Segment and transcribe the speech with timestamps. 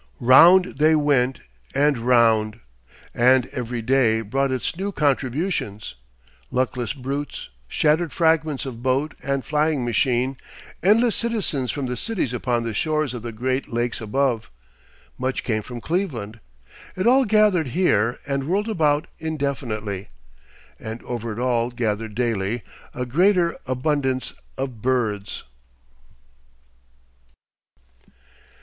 [0.19, 1.41] Round they went
[1.75, 2.59] and round,
[3.13, 5.93] and every day brought its new contributions,
[6.49, 10.37] luckless brutes, shattered fragments of boat and flying machine,
[10.81, 14.49] endless citizens from the cities upon the shores of the great lakes above.
[15.19, 16.39] Much came from Cleveland.
[16.95, 20.07] It all gathered here, and whirled about indefinitely,
[20.79, 22.63] and over it all gathered daily
[22.95, 25.43] a greater abundance of birds.